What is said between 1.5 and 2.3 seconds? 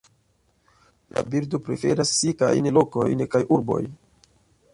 preferas